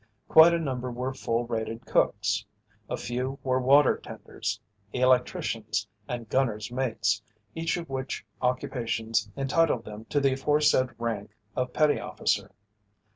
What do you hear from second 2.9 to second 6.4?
few were water tenders, electricians and